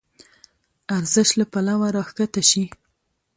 [0.97, 2.63] ارزش له پلوه راکښته شي.